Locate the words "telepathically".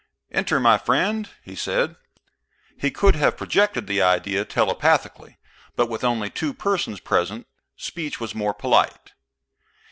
4.45-5.37